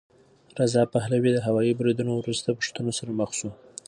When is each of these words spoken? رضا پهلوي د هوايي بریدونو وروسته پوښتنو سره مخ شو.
رضا 0.59 0.83
پهلوي 0.93 1.31
د 1.33 1.39
هوايي 1.47 1.73
بریدونو 1.79 2.11
وروسته 2.17 2.57
پوښتنو 2.57 2.91
سره 2.99 3.11
مخ 3.19 3.29
شو. 3.39 3.49